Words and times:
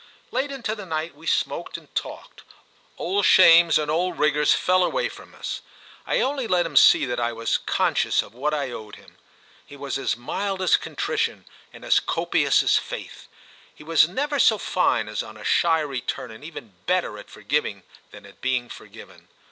Late 0.31 0.51
into 0.51 0.73
the 0.73 0.87
night 0.87 1.13
we 1.13 1.27
smoked 1.27 1.77
and 1.77 1.93
talked; 1.93 2.41
old 2.97 3.23
shames 3.23 3.77
and 3.77 3.91
old 3.91 4.17
rigours 4.17 4.51
fell 4.51 4.83
away 4.83 5.09
from 5.09 5.35
us; 5.35 5.61
I 6.07 6.21
only 6.21 6.47
let 6.47 6.65
him 6.65 6.75
see 6.75 7.05
that 7.05 7.19
I 7.19 7.31
was 7.33 7.59
conscious 7.59 8.23
of 8.23 8.33
what 8.33 8.51
I 8.51 8.71
owed 8.71 8.95
him. 8.95 9.19
He 9.63 9.75
was 9.77 9.99
as 9.99 10.17
mild 10.17 10.59
as 10.59 10.75
contrition 10.75 11.45
and 11.71 11.85
as 11.85 11.99
copious 11.99 12.63
as 12.63 12.77
faith; 12.77 13.27
he 13.75 13.83
was 13.83 14.07
never 14.07 14.39
so 14.39 14.57
fine 14.57 15.07
as 15.07 15.21
on 15.21 15.37
a 15.37 15.43
shy 15.43 15.81
return, 15.81 16.31
and 16.31 16.43
even 16.43 16.73
better 16.87 17.19
at 17.19 17.29
forgiving 17.29 17.83
than 18.09 18.25
at 18.25 18.41
being 18.41 18.69
forgiven. 18.69 19.27